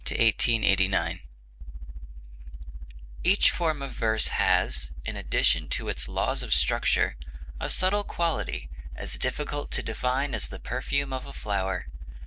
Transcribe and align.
WILLIAM 0.09 0.33
ALLINGHAM 0.41 0.61
(1828 1.21 1.21
1889) 1.21 1.21
Each 3.23 3.51
form 3.51 3.81
of 3.83 3.91
verse 3.91 4.27
has, 4.29 4.91
in 5.05 5.15
addition 5.15 5.69
to 5.69 5.89
its 5.89 6.07
laws 6.07 6.41
of 6.41 6.55
structure, 6.55 7.17
a 7.59 7.69
subtle 7.69 8.03
quality 8.03 8.71
as 8.95 9.19
difficult 9.19 9.69
to 9.69 9.83
define 9.83 10.33
as 10.33 10.47
the 10.47 10.57
perfume 10.57 11.13
of 11.13 11.27
a 11.27 11.33
flower. 11.33 11.85